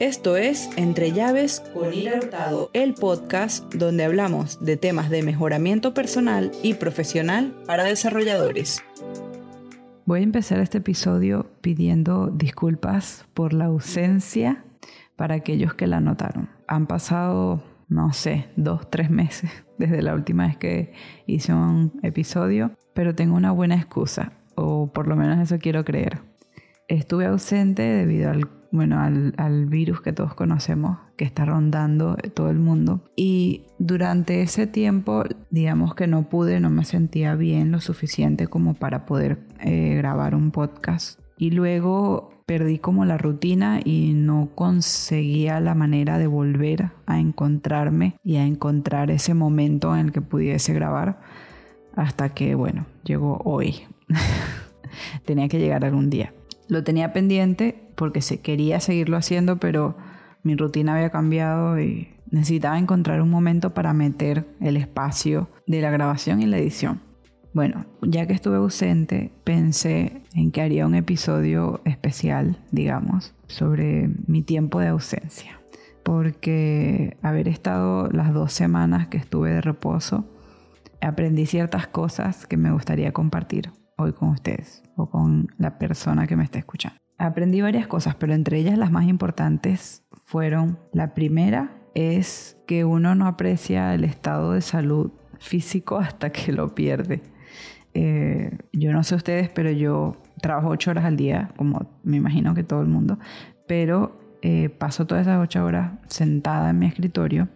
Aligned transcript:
Esto 0.00 0.38
es 0.38 0.70
Entre 0.78 1.12
Llaves 1.12 1.60
con 1.74 1.92
Ira 1.92 2.16
Hurtado, 2.16 2.70
el 2.72 2.94
podcast 2.94 3.74
donde 3.74 4.02
hablamos 4.04 4.58
de 4.64 4.78
temas 4.78 5.10
de 5.10 5.22
mejoramiento 5.22 5.92
personal 5.92 6.52
y 6.62 6.72
profesional 6.72 7.54
para 7.66 7.84
desarrolladores. 7.84 8.82
Voy 10.06 10.20
a 10.20 10.22
empezar 10.22 10.58
este 10.60 10.78
episodio 10.78 11.50
pidiendo 11.60 12.28
disculpas 12.28 13.26
por 13.34 13.52
la 13.52 13.66
ausencia 13.66 14.64
para 15.16 15.34
aquellos 15.34 15.74
que 15.74 15.86
la 15.86 16.00
notaron. 16.00 16.48
Han 16.66 16.86
pasado, 16.86 17.62
no 17.90 18.14
sé, 18.14 18.46
dos, 18.56 18.88
tres 18.88 19.10
meses 19.10 19.50
desde 19.78 20.00
la 20.00 20.14
última 20.14 20.46
vez 20.46 20.56
que 20.56 20.94
hice 21.26 21.52
un 21.52 22.00
episodio, 22.02 22.70
pero 22.94 23.14
tengo 23.14 23.36
una 23.36 23.52
buena 23.52 23.74
excusa, 23.74 24.32
o 24.54 24.90
por 24.90 25.08
lo 25.08 25.14
menos 25.14 25.40
eso 25.40 25.58
quiero 25.58 25.84
creer. 25.84 26.29
Estuve 26.90 27.26
ausente 27.26 27.82
debido 27.82 28.30
al 28.30 28.48
bueno, 28.72 29.00
al, 29.00 29.66
virus 29.66 30.00
que 30.00 30.12
todos 30.12 30.34
conocemos, 30.34 30.98
que 31.16 31.24
está 31.24 31.44
rondando 31.44 32.16
todo 32.34 32.50
el 32.50 32.58
mundo. 32.58 33.00
Y 33.16 33.62
durante 33.78 34.42
ese 34.42 34.66
tiempo, 34.66 35.24
digamos 35.50 35.94
que 35.94 36.06
no 36.06 36.28
pude, 36.28 36.60
no 36.60 36.70
me 36.70 36.84
sentía 36.84 37.34
bien 37.34 37.70
lo 37.72 37.80
suficiente 37.80 38.46
como 38.48 38.74
para 38.74 39.06
poder 39.06 39.38
eh, 39.60 39.94
grabar 39.96 40.34
un 40.34 40.50
podcast. 40.50 41.20
Y 41.36 41.50
luego 41.50 42.30
perdí 42.46 42.78
como 42.78 43.04
la 43.04 43.18
rutina 43.18 43.80
y 43.84 44.12
no 44.14 44.50
conseguía 44.54 45.60
la 45.60 45.74
manera 45.74 46.18
de 46.18 46.26
volver 46.26 46.90
a 47.06 47.20
encontrarme 47.20 48.16
y 48.24 48.36
a 48.36 48.44
encontrar 48.44 49.10
ese 49.12 49.34
momento 49.34 49.94
en 49.94 50.06
el 50.06 50.12
que 50.12 50.22
pudiese 50.22 50.74
grabar 50.74 51.20
hasta 51.94 52.30
que, 52.34 52.54
bueno, 52.54 52.86
llegó 53.04 53.40
hoy. 53.44 53.82
Tenía 55.24 55.48
que 55.48 55.58
llegar 55.58 55.84
algún 55.84 56.10
día. 56.10 56.32
Lo 56.70 56.84
tenía 56.84 57.12
pendiente 57.12 57.74
porque 57.96 58.22
se 58.22 58.40
quería 58.40 58.78
seguirlo 58.78 59.16
haciendo, 59.16 59.56
pero 59.56 59.96
mi 60.44 60.54
rutina 60.54 60.94
había 60.94 61.10
cambiado 61.10 61.80
y 61.80 62.08
necesitaba 62.30 62.78
encontrar 62.78 63.20
un 63.22 63.28
momento 63.28 63.74
para 63.74 63.92
meter 63.92 64.46
el 64.60 64.76
espacio 64.76 65.50
de 65.66 65.80
la 65.80 65.90
grabación 65.90 66.40
y 66.40 66.46
la 66.46 66.58
edición. 66.58 67.00
Bueno, 67.54 67.86
ya 68.02 68.28
que 68.28 68.34
estuve 68.34 68.58
ausente, 68.58 69.32
pensé 69.42 70.22
en 70.32 70.52
que 70.52 70.62
haría 70.62 70.86
un 70.86 70.94
episodio 70.94 71.80
especial, 71.84 72.56
digamos, 72.70 73.34
sobre 73.48 74.08
mi 74.28 74.42
tiempo 74.42 74.78
de 74.78 74.86
ausencia. 74.86 75.60
Porque 76.04 77.16
haber 77.20 77.48
estado 77.48 78.08
las 78.12 78.32
dos 78.32 78.52
semanas 78.52 79.08
que 79.08 79.18
estuve 79.18 79.50
de 79.50 79.60
reposo, 79.60 80.24
aprendí 81.00 81.46
ciertas 81.46 81.88
cosas 81.88 82.46
que 82.46 82.56
me 82.56 82.70
gustaría 82.70 83.10
compartir 83.10 83.72
hoy 84.00 84.12
con 84.12 84.30
ustedes 84.30 84.82
o 84.96 85.08
con 85.08 85.48
la 85.58 85.78
persona 85.78 86.26
que 86.26 86.36
me 86.36 86.44
está 86.44 86.58
escuchando. 86.58 86.98
Aprendí 87.18 87.60
varias 87.60 87.86
cosas, 87.86 88.14
pero 88.14 88.32
entre 88.32 88.58
ellas 88.58 88.78
las 88.78 88.90
más 88.90 89.06
importantes 89.06 90.04
fueron, 90.24 90.78
la 90.92 91.14
primera 91.14 91.76
es 91.94 92.56
que 92.66 92.84
uno 92.84 93.14
no 93.14 93.26
aprecia 93.26 93.94
el 93.94 94.04
estado 94.04 94.52
de 94.52 94.62
salud 94.62 95.10
físico 95.38 95.98
hasta 95.98 96.30
que 96.30 96.52
lo 96.52 96.74
pierde. 96.74 97.22
Eh, 97.92 98.56
yo 98.72 98.92
no 98.92 99.02
sé 99.02 99.16
ustedes, 99.16 99.48
pero 99.48 99.70
yo 99.70 100.16
trabajo 100.40 100.68
ocho 100.68 100.92
horas 100.92 101.04
al 101.04 101.16
día, 101.16 101.50
como 101.56 102.00
me 102.02 102.16
imagino 102.16 102.54
que 102.54 102.62
todo 102.62 102.80
el 102.80 102.88
mundo, 102.88 103.18
pero 103.66 104.18
eh, 104.42 104.68
paso 104.70 105.06
todas 105.06 105.26
esas 105.26 105.42
ocho 105.42 105.64
horas 105.64 105.92
sentada 106.06 106.70
en 106.70 106.78
mi 106.78 106.86
escritorio 106.86 107.48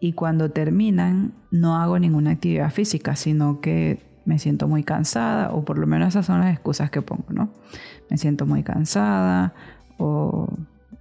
y 0.00 0.12
cuando 0.12 0.50
terminan 0.50 1.32
no 1.50 1.76
hago 1.76 1.98
ninguna 1.98 2.32
actividad 2.32 2.70
física, 2.70 3.16
sino 3.16 3.60
que 3.60 4.13
me 4.24 4.38
siento 4.38 4.68
muy 4.68 4.82
cansada, 4.84 5.50
o 5.52 5.64
por 5.64 5.78
lo 5.78 5.86
menos 5.86 6.08
esas 6.08 6.26
son 6.26 6.40
las 6.40 6.52
excusas 6.52 6.90
que 6.90 7.02
pongo, 7.02 7.26
¿no? 7.30 7.50
Me 8.10 8.18
siento 8.18 8.46
muy 8.46 8.62
cansada, 8.62 9.54
o 9.98 10.48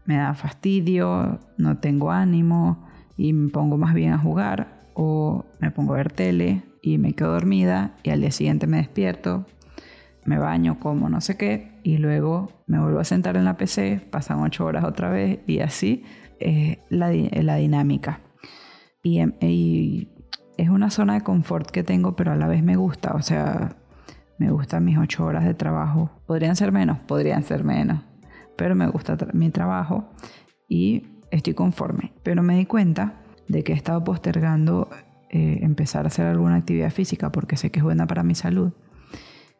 me 0.05 0.17
da 0.17 0.33
fastidio, 0.33 1.39
no 1.57 1.77
tengo 1.77 2.11
ánimo, 2.11 2.85
y 3.17 3.33
me 3.33 3.49
pongo 3.49 3.77
más 3.77 3.93
bien 3.93 4.13
a 4.13 4.17
jugar, 4.17 4.89
o 4.93 5.45
me 5.59 5.71
pongo 5.71 5.93
a 5.93 5.97
ver 5.97 6.11
tele 6.11 6.63
y 6.81 6.97
me 6.97 7.13
quedo 7.13 7.31
dormida, 7.31 7.95
y 8.03 8.09
al 8.09 8.21
día 8.21 8.31
siguiente 8.31 8.67
me 8.67 8.77
despierto, 8.77 9.45
me 10.25 10.37
baño, 10.37 10.79
como 10.79 11.09
no 11.09 11.21
sé 11.21 11.37
qué, 11.37 11.79
y 11.83 11.97
luego 11.97 12.63
me 12.67 12.79
vuelvo 12.79 12.99
a 12.99 13.03
sentar 13.03 13.37
en 13.37 13.45
la 13.45 13.57
PC, 13.57 14.01
pasan 14.09 14.39
ocho 14.39 14.65
horas 14.65 14.83
otra 14.83 15.09
vez, 15.09 15.39
y 15.47 15.59
así 15.59 16.03
es 16.39 16.77
la, 16.89 17.11
la 17.11 17.55
dinámica. 17.55 18.19
Y, 19.01 19.21
y 19.45 20.12
es 20.57 20.69
una 20.69 20.89
zona 20.89 21.13
de 21.15 21.21
confort 21.21 21.69
que 21.69 21.83
tengo, 21.83 22.15
pero 22.15 22.31
a 22.31 22.35
la 22.35 22.47
vez 22.47 22.63
me 22.63 22.75
gusta. 22.75 23.13
O 23.13 23.21
sea, 23.21 23.75
me 24.37 24.51
gustan 24.51 24.85
mis 24.85 24.97
ocho 24.97 25.25
horas 25.25 25.45
de 25.45 25.53
trabajo. 25.53 26.11
Podrían 26.25 26.55
ser 26.55 26.71
menos, 26.71 26.99
podrían 26.99 27.43
ser 27.43 27.63
menos, 27.63 28.01
pero 28.55 28.75
me 28.75 28.87
gusta 28.87 29.17
mi 29.33 29.49
trabajo 29.49 30.09
y 30.67 31.21
estoy 31.31 31.53
conforme. 31.53 32.13
Pero 32.23 32.43
me 32.43 32.57
di 32.57 32.65
cuenta 32.65 33.21
de 33.47 33.63
que 33.63 33.73
he 33.73 33.75
estado 33.75 34.03
postergando 34.03 34.89
eh, 35.29 35.59
empezar 35.61 36.05
a 36.05 36.07
hacer 36.07 36.25
alguna 36.27 36.55
actividad 36.55 36.91
física 36.91 37.31
porque 37.31 37.57
sé 37.57 37.71
que 37.71 37.79
es 37.79 37.83
buena 37.83 38.07
para 38.07 38.23
mi 38.23 38.35
salud. 38.35 38.71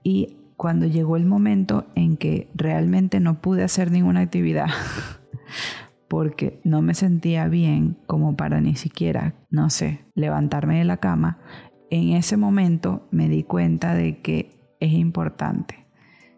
Y 0.03 0.37
cuando 0.57 0.85
llegó 0.85 1.17
el 1.17 1.25
momento 1.25 1.87
en 1.95 2.17
que 2.17 2.49
realmente 2.53 3.19
no 3.19 3.41
pude 3.41 3.63
hacer 3.63 3.91
ninguna 3.91 4.21
actividad, 4.21 4.67
porque 6.13 6.61
no 6.63 6.83
me 6.83 6.93
sentía 6.93 7.47
bien 7.47 7.97
como 8.05 8.35
para 8.35 8.61
ni 8.61 8.75
siquiera, 8.75 9.33
no 9.49 9.71
sé, 9.71 10.01
levantarme 10.13 10.77
de 10.77 10.83
la 10.83 10.97
cama, 10.97 11.39
en 11.89 12.09
ese 12.09 12.37
momento 12.37 13.07
me 13.09 13.27
di 13.27 13.41
cuenta 13.41 13.95
de 13.95 14.21
que 14.21 14.51
es 14.79 14.93
importante, 14.93 15.87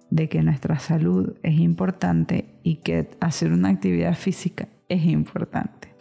de 0.09 0.29
que 0.29 0.41
nuestra 0.43 0.79
salud 0.79 1.35
es 1.43 1.59
importante 1.59 2.57
y 2.63 2.77
que 2.77 3.09
hacer 3.19 3.51
una 3.51 3.67
actividad 3.67 4.15
física 4.15 4.69
es 4.87 5.03
importante. 5.03 5.93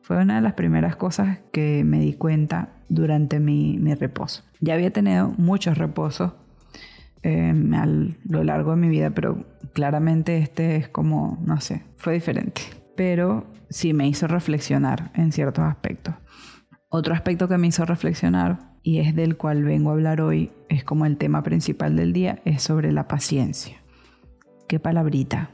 Fue 0.00 0.16
una 0.20 0.34
de 0.34 0.40
las 0.40 0.54
primeras 0.54 0.96
cosas 0.96 1.38
que 1.52 1.84
me 1.84 2.00
di 2.00 2.14
cuenta 2.14 2.70
durante 2.88 3.38
mi, 3.38 3.78
reposo. 3.94 4.42
Ya 4.58 4.74
había 4.74 4.92
tenido 4.92 5.32
muchos 5.38 5.78
reposos 5.78 6.32
eh, 7.22 7.54
a 7.72 7.86
lo 7.86 8.42
largo 8.42 8.72
de 8.72 8.78
mi 8.78 8.88
vida, 8.88 9.10
pero 9.10 9.46
claramente 9.74 10.38
este 10.38 10.74
es 10.74 10.88
como, 10.88 11.40
no 11.46 11.60
sé, 11.60 11.84
fue 11.98 12.14
diferente 12.14 12.81
pero 12.96 13.46
sí 13.70 13.92
me 13.92 14.08
hizo 14.08 14.26
reflexionar 14.26 15.10
en 15.14 15.32
ciertos 15.32 15.64
aspectos. 15.64 16.14
Otro 16.88 17.14
aspecto 17.14 17.48
que 17.48 17.58
me 17.58 17.68
hizo 17.68 17.84
reflexionar 17.84 18.72
y 18.82 18.98
es 18.98 19.14
del 19.14 19.36
cual 19.36 19.62
vengo 19.62 19.90
a 19.90 19.92
hablar 19.94 20.20
hoy, 20.20 20.50
es 20.68 20.84
como 20.84 21.06
el 21.06 21.16
tema 21.16 21.42
principal 21.42 21.96
del 21.96 22.12
día, 22.12 22.42
es 22.44 22.62
sobre 22.62 22.92
la 22.92 23.08
paciencia. 23.08 23.78
¿Qué 24.68 24.80
palabrita? 24.80 25.50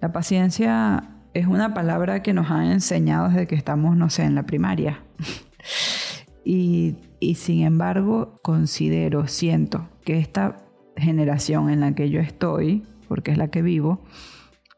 La 0.00 0.12
paciencia 0.12 1.10
es 1.34 1.46
una 1.46 1.74
palabra 1.74 2.22
que 2.22 2.32
nos 2.32 2.50
han 2.50 2.66
enseñado 2.66 3.28
desde 3.28 3.46
que 3.46 3.54
estamos, 3.54 3.96
no 3.96 4.08
sé, 4.08 4.24
en 4.24 4.34
la 4.34 4.44
primaria. 4.44 5.00
y, 6.44 6.96
y 7.20 7.34
sin 7.34 7.62
embargo, 7.62 8.40
considero, 8.42 9.26
siento 9.26 9.88
que 10.04 10.18
esta 10.18 10.56
generación 10.96 11.70
en 11.70 11.80
la 11.80 11.94
que 11.94 12.10
yo 12.10 12.20
estoy, 12.20 12.82
porque 13.08 13.30
es 13.30 13.38
la 13.38 13.48
que 13.48 13.62
vivo, 13.62 14.02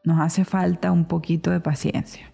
nos 0.03 0.19
hace 0.19 0.45
falta 0.45 0.91
un 0.91 1.05
poquito 1.05 1.51
de 1.51 1.59
paciencia. 1.59 2.31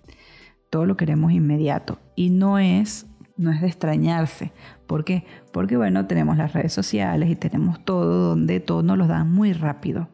Todo 0.69 0.85
lo 0.85 0.97
queremos 0.97 1.31
inmediato 1.31 1.99
y 2.15 2.29
no 2.29 2.59
es 2.59 3.05
no 3.37 3.51
es 3.51 3.61
de 3.61 3.67
extrañarse. 3.67 4.51
¿Por 4.85 5.05
qué? 5.05 5.25
Porque 5.53 5.77
bueno, 5.77 6.05
tenemos 6.07 6.35
las 6.35 6.51
redes 6.51 6.73
sociales 6.73 7.29
y 7.29 7.37
tenemos 7.37 7.83
todo 7.85 8.29
donde 8.29 8.59
todo 8.59 8.83
nos 8.83 8.97
lo 8.97 9.07
dan 9.07 9.31
muy 9.31 9.53
rápido. 9.53 10.09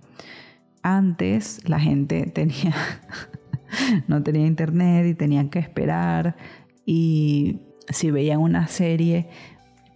Antes 0.84 1.68
la 1.68 1.80
gente 1.80 2.28
tenía 2.34 2.76
no 4.08 4.22
tenía 4.22 4.46
internet 4.46 5.08
y 5.08 5.16
tenían 5.16 5.50
que 5.50 5.60
esperar 5.60 6.36
y 6.86 7.62
si 7.90 8.12
veían 8.12 8.40
una 8.40 8.68
serie 8.68 9.30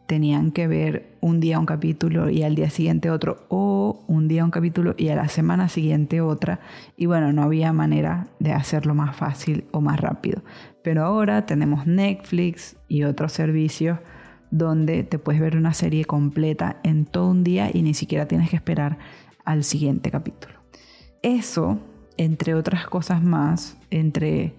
tenían 0.10 0.50
que 0.50 0.68
ver 0.68 1.12
un 1.22 1.40
día 1.40 1.60
un 1.60 1.68
capítulo 1.68 2.32
y 2.32 2.42
al 2.42 2.56
día 2.56 2.72
siguiente 2.72 3.12
otro, 3.12 3.46
o 3.48 4.04
un 4.08 4.28
día 4.28 4.44
un 4.44 4.50
capítulo 4.50 4.96
y 4.98 5.10
a 5.10 5.16
la 5.16 5.28
semana 5.28 5.70
siguiente 5.70 6.20
otra. 6.20 6.62
Y 6.98 7.06
bueno, 7.06 7.32
no 7.32 7.44
había 7.44 7.72
manera 7.74 8.26
de 8.40 8.52
hacerlo 8.52 8.96
más 8.96 9.16
fácil 9.16 9.66
o 9.70 9.82
más 9.82 10.00
rápido. 10.00 10.42
Pero 10.82 11.06
ahora 11.06 11.46
tenemos 11.46 11.86
Netflix 11.86 12.76
y 12.88 13.04
otros 13.04 13.34
servicios 13.34 14.00
donde 14.50 15.04
te 15.04 15.20
puedes 15.20 15.40
ver 15.40 15.56
una 15.56 15.76
serie 15.76 16.06
completa 16.06 16.78
en 16.82 17.06
todo 17.06 17.30
un 17.30 17.44
día 17.44 17.70
y 17.72 17.84
ni 17.84 17.94
siquiera 17.94 18.28
tienes 18.28 18.50
que 18.50 18.56
esperar 18.56 18.98
al 19.46 19.64
siguiente 19.64 20.10
capítulo. 20.10 20.56
Eso, 21.22 21.78
entre 22.18 22.56
otras 22.56 22.88
cosas 22.88 23.22
más, 23.22 23.78
entre 23.92 24.56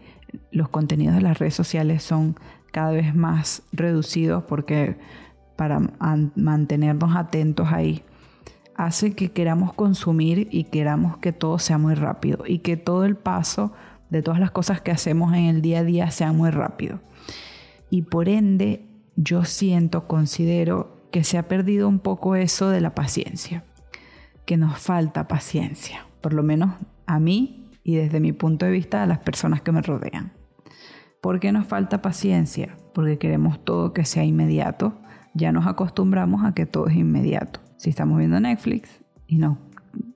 los 0.53 0.69
contenidos 0.69 1.17
de 1.17 1.23
las 1.23 1.41
redes 1.41 1.55
sociales 1.55 2.05
son 2.05 2.37
cada 2.70 2.93
vez 2.93 3.17
más 3.17 3.64
reducidos 3.73 4.44
porque 4.44 4.96
para 5.61 5.79
mantenernos 6.37 7.15
atentos 7.15 7.69
ahí, 7.71 8.03
hace 8.77 9.15
que 9.15 9.31
queramos 9.31 9.75
consumir 9.75 10.49
y 10.51 10.65
queramos 10.65 11.19
que 11.19 11.35
todo 11.35 11.59
sea 11.59 11.77
muy 11.77 11.93
rápido 11.93 12.45
y 12.47 12.61
que 12.61 12.79
todo 12.79 13.05
el 13.05 13.15
paso 13.15 13.71
de 14.09 14.23
todas 14.23 14.41
las 14.41 14.53
cosas 14.53 14.81
que 14.81 14.91
hacemos 14.91 15.35
en 15.35 15.45
el 15.45 15.61
día 15.61 15.81
a 15.81 15.85
día 15.85 16.11
sea 16.12 16.33
muy 16.33 16.49
rápido. 16.49 17.01
Y 17.91 18.01
por 18.01 18.31
ende, 18.31 18.87
yo 19.17 19.45
siento, 19.45 20.09
considero 20.09 20.97
que 21.11 21.25
se 21.25 21.37
ha 21.37 21.47
perdido 21.47 21.89
un 21.89 21.99
poco 21.99 22.37
eso 22.37 22.71
de 22.71 22.81
la 22.81 22.95
paciencia, 22.95 23.65
que 24.47 24.56
nos 24.56 24.79
falta 24.79 25.29
paciencia. 25.29 26.06
Por 26.23 26.33
lo 26.33 26.43
menos 26.43 26.71
a 27.05 27.21
mí 27.21 27.69
y 27.85 27.97
desde 27.97 28.19
mi 28.21 28.33
punto 28.33 28.65
de 28.65 28.73
vista 28.73 29.03
a 29.03 29.06
las 29.06 29.19
personas 29.19 29.61
que 29.61 29.73
me 29.73 29.83
rodean. 29.83 30.33
¿Por 31.21 31.39
qué 31.39 31.53
nos 31.53 31.67
falta 31.67 32.01
paciencia? 32.01 32.79
Porque 32.95 33.19
queremos 33.19 33.63
todo 33.63 33.93
que 33.93 34.06
sea 34.06 34.25
inmediato. 34.25 34.95
Ya 35.35 35.53
nos 35.53 35.67
acostumbramos 35.67 36.44
a 36.44 36.55
que 36.55 36.67
todo 36.67 36.88
es 36.88 36.97
inmediato. 36.97 37.61
Si 37.77 37.91
estamos 37.91 38.19
viendo 38.19 38.41
Netflix 38.41 39.00
y 39.27 39.38
nos, 39.38 39.59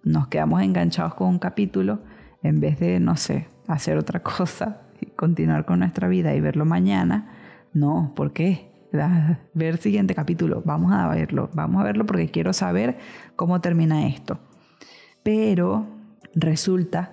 nos 0.02 0.28
quedamos 0.28 0.62
enganchados 0.62 1.14
con 1.14 1.28
un 1.28 1.38
capítulo, 1.38 2.00
en 2.42 2.60
vez 2.60 2.78
de, 2.78 3.00
no 3.00 3.16
sé, 3.16 3.48
hacer 3.68 3.96
otra 3.96 4.20
cosa 4.22 4.82
y 5.00 5.06
continuar 5.06 5.64
con 5.64 5.80
nuestra 5.80 6.08
vida 6.08 6.34
y 6.34 6.40
verlo 6.40 6.64
mañana, 6.64 7.32
no, 7.72 8.12
¿por 8.14 8.32
qué? 8.32 8.70
Ver 9.54 9.74
el 9.74 9.78
siguiente 9.80 10.14
capítulo, 10.14 10.62
vamos 10.64 10.92
a 10.92 11.08
verlo, 11.08 11.50
vamos 11.52 11.80
a 11.80 11.84
verlo 11.84 12.06
porque 12.06 12.28
quiero 12.28 12.52
saber 12.52 12.98
cómo 13.34 13.60
termina 13.60 14.06
esto. 14.06 14.38
Pero 15.24 15.88
resulta 16.34 17.12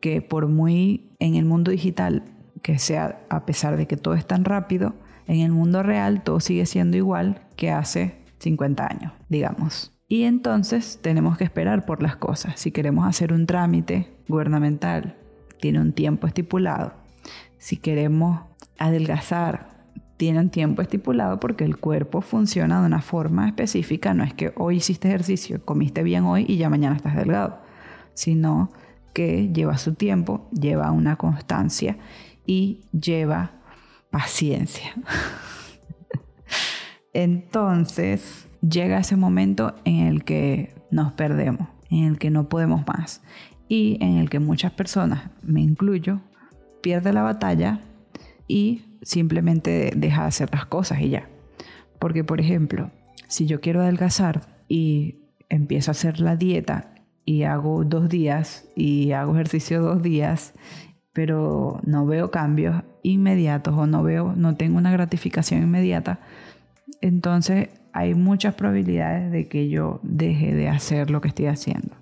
que 0.00 0.20
por 0.20 0.48
muy 0.48 1.10
en 1.18 1.36
el 1.36 1.46
mundo 1.46 1.70
digital 1.70 2.24
que 2.60 2.78
sea, 2.78 3.20
a 3.30 3.46
pesar 3.46 3.76
de 3.76 3.86
que 3.86 3.96
todo 3.96 4.14
es 4.14 4.26
tan 4.26 4.44
rápido, 4.44 4.94
en 5.26 5.40
el 5.40 5.52
mundo 5.52 5.82
real 5.82 6.22
todo 6.22 6.40
sigue 6.40 6.66
siendo 6.66 6.96
igual 6.96 7.42
que 7.56 7.70
hace 7.70 8.16
50 8.38 8.86
años, 8.86 9.12
digamos. 9.28 9.92
Y 10.08 10.24
entonces 10.24 10.98
tenemos 11.02 11.38
que 11.38 11.44
esperar 11.44 11.86
por 11.86 12.02
las 12.02 12.16
cosas. 12.16 12.60
Si 12.60 12.70
queremos 12.70 13.06
hacer 13.06 13.32
un 13.32 13.46
trámite 13.46 14.12
gubernamental, 14.28 15.16
tiene 15.60 15.80
un 15.80 15.92
tiempo 15.92 16.26
estipulado. 16.26 16.92
Si 17.58 17.78
queremos 17.78 18.40
adelgazar, 18.78 19.74
tiene 20.16 20.40
un 20.40 20.50
tiempo 20.50 20.82
estipulado 20.82 21.40
porque 21.40 21.64
el 21.64 21.78
cuerpo 21.78 22.20
funciona 22.20 22.80
de 22.80 22.86
una 22.86 23.00
forma 23.00 23.46
específica. 23.46 24.14
No 24.14 24.24
es 24.24 24.34
que 24.34 24.52
hoy 24.56 24.76
hiciste 24.76 25.08
ejercicio, 25.08 25.64
comiste 25.64 26.02
bien 26.02 26.24
hoy 26.24 26.44
y 26.46 26.58
ya 26.58 26.70
mañana 26.70 26.96
estás 26.96 27.16
delgado, 27.16 27.60
sino 28.12 28.70
que 29.12 29.50
lleva 29.52 29.78
su 29.78 29.94
tiempo, 29.94 30.48
lleva 30.52 30.90
una 30.90 31.16
constancia 31.16 31.96
y 32.46 32.82
lleva 32.92 33.52
paciencia. 34.14 34.94
Entonces 37.12 38.46
llega 38.60 39.00
ese 39.00 39.16
momento 39.16 39.74
en 39.84 40.06
el 40.06 40.22
que 40.22 40.72
nos 40.92 41.12
perdemos, 41.14 41.66
en 41.90 42.04
el 42.04 42.18
que 42.18 42.30
no 42.30 42.48
podemos 42.48 42.86
más 42.86 43.22
y 43.68 43.98
en 44.00 44.18
el 44.18 44.30
que 44.30 44.38
muchas 44.38 44.70
personas, 44.70 45.30
me 45.42 45.62
incluyo, 45.62 46.20
pierde 46.80 47.12
la 47.12 47.22
batalla 47.22 47.80
y 48.46 48.84
simplemente 49.02 49.90
deja 49.96 50.22
de 50.22 50.28
hacer 50.28 50.50
las 50.52 50.66
cosas 50.66 51.00
y 51.00 51.08
ya. 51.08 51.28
Porque, 51.98 52.22
por 52.22 52.40
ejemplo, 52.40 52.92
si 53.26 53.46
yo 53.46 53.60
quiero 53.60 53.80
adelgazar 53.80 54.62
y 54.68 55.24
empiezo 55.48 55.90
a 55.90 55.92
hacer 55.92 56.20
la 56.20 56.36
dieta 56.36 56.94
y 57.24 57.42
hago 57.42 57.82
dos 57.82 58.08
días 58.08 58.68
y 58.76 59.10
hago 59.10 59.34
ejercicio 59.34 59.82
dos 59.82 60.02
días, 60.02 60.54
pero 61.12 61.80
no 61.84 62.06
veo 62.06 62.30
cambios 62.30 62.84
inmediatos 63.04 63.74
o 63.76 63.86
no 63.86 64.02
veo, 64.02 64.34
no 64.34 64.56
tengo 64.56 64.78
una 64.78 64.90
gratificación 64.90 65.62
inmediata, 65.62 66.18
entonces 67.00 67.68
hay 67.92 68.14
muchas 68.14 68.54
probabilidades 68.54 69.30
de 69.30 69.48
que 69.48 69.68
yo 69.68 70.00
deje 70.02 70.52
de 70.52 70.68
hacer 70.68 71.10
lo 71.10 71.20
que 71.20 71.28
estoy 71.28 71.46
haciendo 71.46 71.94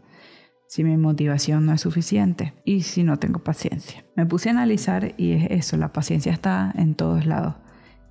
si 0.72 0.84
mi 0.84 0.96
motivación 0.96 1.66
no 1.66 1.74
es 1.74 1.82
suficiente 1.82 2.54
y 2.64 2.80
si 2.80 3.02
no 3.02 3.18
tengo 3.18 3.40
paciencia. 3.40 4.06
Me 4.16 4.24
puse 4.24 4.48
a 4.48 4.52
analizar 4.52 5.12
y 5.18 5.32
es 5.32 5.50
eso, 5.50 5.76
la 5.76 5.92
paciencia 5.92 6.32
está 6.32 6.72
en 6.74 6.94
todos 6.94 7.26
lados. 7.26 7.56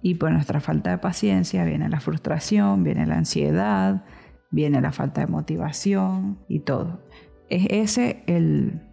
Y 0.04 0.14
por 0.14 0.32
nuestra 0.32 0.60
falta 0.60 0.92
de 0.92 1.00
paciencia 1.00 1.66
viene 1.66 1.90
la 1.90 2.00
frustración, 2.00 2.84
viene 2.84 3.08
la 3.08 3.18
ansiedad, 3.18 4.06
viene 4.52 4.80
la 4.80 4.92
falta 4.92 5.22
de 5.22 5.28
motivación 5.28 6.38
y 6.48 6.60
todo. 6.60 7.04
Es 7.50 7.66
ese 7.72 8.24
el... 8.28 8.84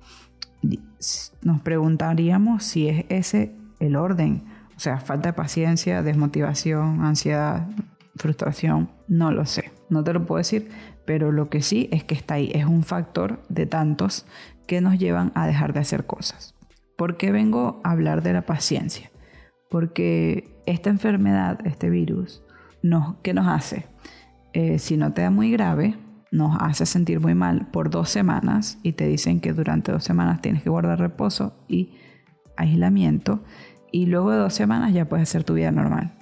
Nos 1.42 1.60
preguntaríamos 1.60 2.64
si 2.64 2.88
es 2.88 3.04
ese 3.10 3.54
el 3.80 3.96
orden. 3.96 4.44
O 4.76 4.80
sea, 4.80 4.98
falta 5.00 5.30
de 5.30 5.32
paciencia, 5.32 6.02
desmotivación, 6.02 7.04
ansiedad, 7.04 7.68
frustración, 8.16 8.90
no 9.08 9.32
lo 9.32 9.44
sé. 9.46 9.72
No 9.90 10.04
te 10.04 10.12
lo 10.12 10.24
puedo 10.26 10.38
decir, 10.38 10.68
pero 11.04 11.32
lo 11.32 11.48
que 11.48 11.62
sí 11.62 11.88
es 11.90 12.04
que 12.04 12.14
está 12.14 12.34
ahí, 12.34 12.50
es 12.54 12.66
un 12.66 12.82
factor 12.82 13.42
de 13.48 13.66
tantos 13.66 14.26
que 14.66 14.80
nos 14.80 14.98
llevan 14.98 15.32
a 15.34 15.46
dejar 15.46 15.72
de 15.72 15.80
hacer 15.80 16.06
cosas. 16.06 16.54
¿Por 16.96 17.16
qué 17.16 17.32
vengo 17.32 17.80
a 17.84 17.92
hablar 17.92 18.22
de 18.22 18.32
la 18.32 18.42
paciencia? 18.42 19.10
Porque 19.70 20.60
esta 20.66 20.90
enfermedad, 20.90 21.58
este 21.64 21.88
virus, 21.90 22.42
nos, 22.82 23.16
¿qué 23.22 23.34
nos 23.34 23.46
hace? 23.46 23.86
Eh, 24.52 24.78
si 24.78 24.96
no 24.96 25.12
te 25.12 25.22
da 25.22 25.30
muy 25.30 25.50
grave, 25.50 25.96
nos 26.30 26.56
hace 26.60 26.86
sentir 26.86 27.20
muy 27.20 27.34
mal 27.34 27.68
por 27.70 27.90
dos 27.90 28.10
semanas 28.10 28.78
y 28.82 28.92
te 28.92 29.06
dicen 29.06 29.40
que 29.40 29.52
durante 29.52 29.92
dos 29.92 30.04
semanas 30.04 30.42
tienes 30.42 30.62
que 30.62 30.70
guardar 30.70 30.98
reposo 30.98 31.54
y 31.68 31.94
aislamiento 32.56 33.42
y 33.92 34.06
luego 34.06 34.30
de 34.30 34.38
dos 34.38 34.54
semanas 34.54 34.92
ya 34.92 35.08
puedes 35.08 35.28
hacer 35.28 35.44
tu 35.44 35.54
vida 35.54 35.70
normal. 35.70 36.12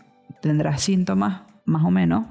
Tendrás 0.40 0.82
síntomas 0.82 1.42
más 1.64 1.84
o 1.84 1.90
menos 1.90 2.26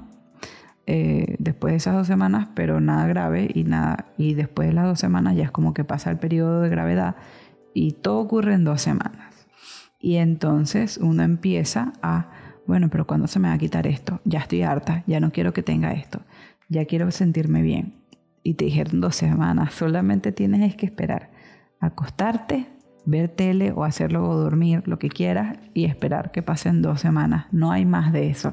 eh, 0.86 1.36
después 1.38 1.72
de 1.72 1.76
esas 1.78 1.94
dos 1.94 2.06
semanas, 2.06 2.48
pero 2.54 2.80
nada 2.80 3.06
grave 3.06 3.50
y 3.52 3.64
nada. 3.64 4.06
Y 4.16 4.34
después 4.34 4.68
de 4.68 4.74
las 4.74 4.86
dos 4.86 5.00
semanas 5.00 5.36
ya 5.36 5.44
es 5.44 5.50
como 5.50 5.74
que 5.74 5.84
pasa 5.84 6.10
el 6.10 6.18
periodo 6.18 6.60
de 6.60 6.68
gravedad 6.68 7.16
y 7.74 7.92
todo 7.92 8.20
ocurre 8.20 8.54
en 8.54 8.64
dos 8.64 8.80
semanas. 8.80 9.46
Y 10.00 10.16
entonces 10.16 10.98
uno 10.98 11.22
empieza 11.22 11.92
a, 12.02 12.30
bueno, 12.66 12.88
pero 12.88 13.06
¿cuándo 13.06 13.26
se 13.26 13.40
me 13.40 13.48
va 13.48 13.54
a 13.54 13.58
quitar 13.58 13.86
esto? 13.86 14.20
Ya 14.24 14.38
estoy 14.40 14.62
harta, 14.62 15.02
ya 15.06 15.20
no 15.20 15.32
quiero 15.32 15.52
que 15.52 15.62
tenga 15.62 15.92
esto, 15.92 16.20
ya 16.68 16.84
quiero 16.84 17.10
sentirme 17.10 17.62
bien. 17.62 17.94
Y 18.42 18.54
te 18.54 18.66
dijeron 18.66 19.00
dos 19.00 19.16
semanas, 19.16 19.74
solamente 19.74 20.30
tienes 20.30 20.76
que 20.76 20.86
esperar, 20.86 21.30
acostarte, 21.80 22.66
ver 23.06 23.28
tele 23.28 23.72
o 23.72 23.84
hacerlo 23.84 24.28
o 24.28 24.36
dormir, 24.36 24.82
lo 24.86 24.98
que 24.98 25.08
quieras, 25.08 25.56
y 25.72 25.84
esperar 25.84 26.32
que 26.32 26.42
pasen 26.42 26.82
dos 26.82 27.00
semanas. 27.00 27.46
No 27.52 27.72
hay 27.72 27.86
más 27.86 28.12
de 28.12 28.28
eso. 28.28 28.52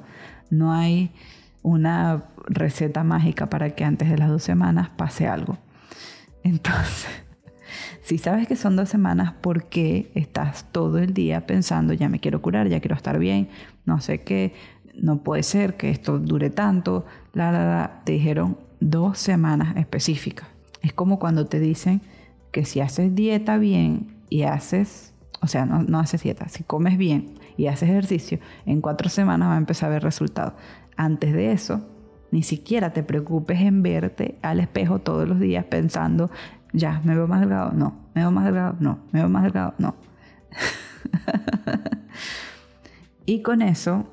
No 0.49 0.71
hay 0.71 1.11
una 1.63 2.25
receta 2.47 3.03
mágica 3.03 3.49
para 3.49 3.71
que 3.71 3.83
antes 3.83 4.09
de 4.09 4.17
las 4.17 4.29
dos 4.29 4.43
semanas 4.43 4.89
pase 4.89 5.27
algo. 5.27 5.57
Entonces, 6.43 7.09
si 8.03 8.17
sabes 8.17 8.47
que 8.47 8.55
son 8.55 8.75
dos 8.75 8.89
semanas, 8.89 9.33
¿por 9.41 9.65
qué 9.65 10.11
estás 10.13 10.71
todo 10.71 10.99
el 10.99 11.13
día 11.13 11.47
pensando, 11.47 11.93
ya 11.93 12.09
me 12.09 12.19
quiero 12.19 12.41
curar, 12.41 12.67
ya 12.67 12.79
quiero 12.79 12.95
estar 12.95 13.17
bien, 13.17 13.49
no 13.85 13.99
sé 14.01 14.21
qué, 14.21 14.53
no 14.93 15.23
puede 15.23 15.43
ser 15.43 15.75
que 15.75 15.89
esto 15.89 16.19
dure 16.19 16.49
tanto, 16.49 17.05
la, 17.33 17.51
la, 17.51 18.01
te 18.03 18.11
dijeron 18.11 18.57
dos 18.79 19.17
semanas 19.17 19.75
específicas. 19.77 20.47
Es 20.81 20.93
como 20.93 21.17
cuando 21.17 21.47
te 21.47 21.59
dicen 21.59 22.01
que 22.51 22.65
si 22.65 22.81
haces 22.81 23.15
dieta 23.15 23.57
bien 23.57 24.12
y 24.33 24.41
haces, 24.41 25.13
o 25.43 25.47
sea, 25.47 25.67
no, 25.67 25.83
no 25.83 25.99
haces 25.99 26.23
dieta, 26.23 26.49
si 26.49 26.63
comes 26.63 26.97
bien 26.97 27.35
y 27.55 27.67
haces 27.67 27.87
ejercicio, 27.87 28.39
en 28.65 28.81
cuatro 28.81 29.07
semanas 29.07 29.49
va 29.49 29.53
a 29.53 29.59
empezar 29.59 29.91
a 29.91 29.93
ver 29.93 30.01
resultados 30.01 30.53
antes 30.97 31.33
de 31.33 31.51
eso, 31.51 31.87
ni 32.31 32.41
siquiera 32.41 32.93
te 32.93 33.03
preocupes 33.03 33.61
en 33.61 33.83
verte 33.83 34.39
al 34.41 34.59
espejo 34.59 34.97
todos 34.97 35.29
los 35.29 35.39
días 35.39 35.65
pensando, 35.65 36.31
ya, 36.71 36.99
me 37.03 37.13
veo 37.13 37.27
más 37.27 37.41
delgado, 37.41 37.73
no, 37.73 37.95
me 38.15 38.21
veo 38.21 38.31
más 38.31 38.45
delgado, 38.45 38.75
no, 38.79 39.01
me 39.11 39.19
veo 39.19 39.29
más 39.29 39.43
delgado, 39.43 39.75
no. 39.77 39.93
y 43.27 43.43
con 43.43 43.61
eso 43.61 44.07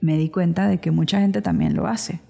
me 0.00 0.16
di 0.16 0.28
cuenta 0.28 0.68
de 0.68 0.78
que 0.78 0.92
mucha 0.92 1.18
gente 1.18 1.42
también 1.42 1.74
lo 1.74 1.88
hace. 1.88 2.20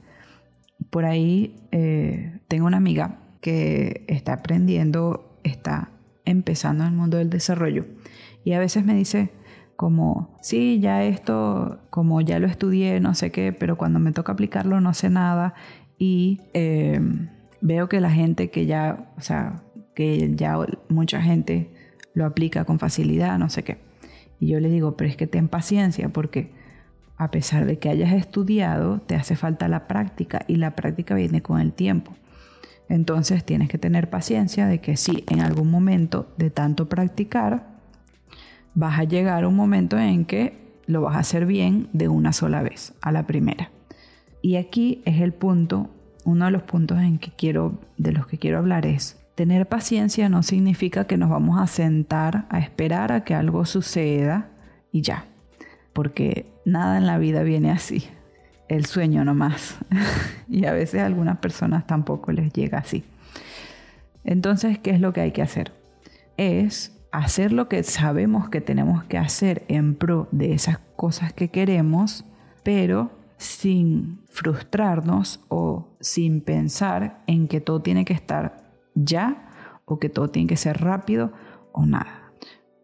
Por 0.88 1.04
ahí 1.04 1.56
eh, 1.72 2.40
tengo 2.48 2.64
una 2.64 2.78
amiga 2.78 3.18
que 3.42 4.06
está 4.08 4.32
aprendiendo, 4.32 5.38
está 5.44 5.90
empezando 6.24 6.84
en 6.84 6.90
el 6.90 6.96
mundo 6.96 7.18
del 7.18 7.30
desarrollo 7.30 7.86
y 8.44 8.52
a 8.52 8.58
veces 8.58 8.84
me 8.84 8.94
dice, 8.94 9.30
como, 9.76 10.36
sí, 10.40 10.80
ya 10.80 11.02
esto, 11.04 11.80
como 11.90 12.20
ya 12.20 12.38
lo 12.38 12.46
estudié, 12.46 13.00
no 13.00 13.14
sé 13.14 13.32
qué, 13.32 13.52
pero 13.52 13.76
cuando 13.76 13.98
me 13.98 14.12
toca 14.12 14.32
aplicarlo 14.32 14.80
no 14.80 14.94
sé 14.94 15.10
nada 15.10 15.54
y 15.98 16.40
eh, 16.52 17.00
veo 17.60 17.88
que 17.88 18.00
la 18.00 18.10
gente 18.10 18.50
que 18.50 18.66
ya, 18.66 19.12
o 19.16 19.20
sea, 19.20 19.62
que 19.94 20.34
ya 20.34 20.58
mucha 20.88 21.22
gente 21.22 21.72
lo 22.12 22.26
aplica 22.26 22.64
con 22.64 22.78
facilidad, 22.78 23.38
no 23.38 23.48
sé 23.48 23.64
qué. 23.64 23.78
Y 24.38 24.48
yo 24.48 24.60
le 24.60 24.68
digo, 24.68 24.96
pero 24.96 25.08
es 25.08 25.16
que 25.16 25.26
ten 25.26 25.48
paciencia 25.48 26.08
porque 26.10 26.52
a 27.16 27.30
pesar 27.30 27.64
de 27.64 27.78
que 27.78 27.88
hayas 27.88 28.12
estudiado, 28.12 29.00
te 29.00 29.14
hace 29.14 29.36
falta 29.36 29.68
la 29.68 29.86
práctica 29.86 30.44
y 30.48 30.56
la 30.56 30.74
práctica 30.74 31.14
viene 31.14 31.42
con 31.42 31.60
el 31.60 31.72
tiempo. 31.72 32.12
Entonces 32.88 33.44
tienes 33.44 33.68
que 33.68 33.78
tener 33.78 34.10
paciencia 34.10 34.66
de 34.66 34.80
que 34.80 34.96
sí, 34.96 35.24
en 35.28 35.40
algún 35.40 35.70
momento 35.70 36.32
de 36.36 36.50
tanto 36.50 36.88
practicar, 36.88 37.66
vas 38.74 38.98
a 38.98 39.04
llegar 39.04 39.44
a 39.44 39.48
un 39.48 39.56
momento 39.56 39.98
en 39.98 40.24
que 40.24 40.64
lo 40.86 41.02
vas 41.02 41.16
a 41.16 41.20
hacer 41.20 41.46
bien 41.46 41.88
de 41.92 42.08
una 42.08 42.32
sola 42.32 42.62
vez, 42.62 42.94
a 43.00 43.12
la 43.12 43.26
primera. 43.26 43.70
Y 44.42 44.56
aquí 44.56 45.02
es 45.06 45.20
el 45.20 45.32
punto, 45.32 45.88
uno 46.24 46.44
de 46.44 46.50
los 46.50 46.62
puntos 46.62 46.98
en 46.98 47.18
que 47.18 47.30
quiero, 47.30 47.80
de 47.96 48.12
los 48.12 48.26
que 48.26 48.38
quiero 48.38 48.58
hablar 48.58 48.84
es, 48.84 49.18
tener 49.34 49.66
paciencia 49.66 50.28
no 50.28 50.42
significa 50.42 51.06
que 51.06 51.16
nos 51.16 51.30
vamos 51.30 51.60
a 51.60 51.66
sentar 51.66 52.46
a 52.50 52.58
esperar 52.58 53.12
a 53.12 53.24
que 53.24 53.34
algo 53.34 53.64
suceda 53.64 54.50
y 54.92 55.00
ya, 55.00 55.24
porque 55.92 56.46
nada 56.64 56.98
en 56.98 57.06
la 57.06 57.18
vida 57.18 57.42
viene 57.42 57.70
así, 57.70 58.04
el 58.68 58.86
sueño 58.86 59.24
nomás. 59.24 59.78
y 60.48 60.64
a 60.66 60.72
veces 60.72 61.00
a 61.00 61.06
algunas 61.06 61.38
personas 61.38 61.86
tampoco 61.86 62.32
les 62.32 62.52
llega 62.52 62.78
así. 62.78 63.04
Entonces, 64.24 64.78
¿qué 64.78 64.90
es 64.90 65.00
lo 65.00 65.12
que 65.12 65.20
hay 65.20 65.32
que 65.32 65.42
hacer? 65.42 65.72
es 66.36 66.98
hacer 67.12 67.52
lo 67.52 67.68
que 67.68 67.82
sabemos 67.82 68.48
que 68.48 68.60
tenemos 68.60 69.04
que 69.04 69.18
hacer 69.18 69.64
en 69.68 69.94
pro 69.94 70.28
de 70.32 70.52
esas 70.52 70.78
cosas 70.96 71.32
que 71.32 71.48
queremos, 71.48 72.24
pero 72.62 73.12
sin 73.36 74.20
frustrarnos 74.28 75.44
o 75.48 75.88
sin 76.00 76.40
pensar 76.40 77.22
en 77.26 77.46
que 77.46 77.60
todo 77.60 77.82
tiene 77.82 78.04
que 78.04 78.14
estar 78.14 78.64
ya 78.94 79.48
o 79.84 79.98
que 79.98 80.08
todo 80.08 80.30
tiene 80.30 80.48
que 80.48 80.56
ser 80.56 80.80
rápido 80.80 81.32
o 81.72 81.86
nada. 81.86 82.32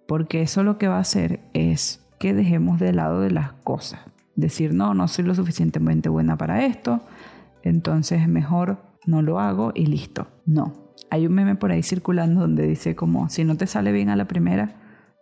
Porque 0.07 0.43
eso 0.43 0.63
lo 0.63 0.79
que 0.79 0.89
va 0.89 0.97
a 0.97 1.01
hacer 1.01 1.41
es 1.55 2.07
que 2.19 2.35
dejemos 2.35 2.79
de 2.79 2.93
lado 2.93 3.21
de 3.21 3.31
las 3.31 3.53
cosas. 3.53 4.01
Decir, 4.41 4.75
no, 4.75 4.95
no 4.95 5.09
soy 5.09 5.25
lo 5.25 5.35
suficientemente 5.35 6.09
buena 6.09 6.37
para 6.37 6.65
esto, 6.65 7.01
entonces 7.63 8.27
mejor 8.29 8.79
no 9.07 9.23
lo 9.23 9.39
hago 9.41 9.73
y 9.75 9.87
listo. 9.87 10.29
No. 10.47 10.95
Hay 11.11 11.27
un 11.27 11.35
meme 11.35 11.57
por 11.57 11.73
ahí 11.73 11.83
circulando 11.83 12.43
donde 12.43 12.67
dice 12.67 12.95
como, 12.95 13.29
si 13.29 13.45
no 13.45 13.57
te 13.57 13.67
sale 13.67 13.93
bien 13.93 14.09
a 14.09 14.17
la 14.17 14.27
primera, 14.27 14.77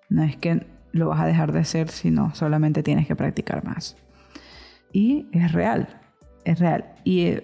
no 0.09 0.23
es 0.23 0.37
que 0.37 0.67
lo 0.93 1.09
vas 1.09 1.21
a 1.21 1.27
dejar 1.27 1.53
de 1.53 1.61
hacer, 1.61 1.89
sino 1.89 2.35
solamente 2.35 2.83
tienes 2.83 3.07
que 3.07 3.17
practicar 3.17 3.65
más. 3.65 3.97
Y 4.93 5.27
es 5.33 5.53
real, 5.53 6.01
es 6.45 6.59
real. 6.59 6.95
Y 7.05 7.35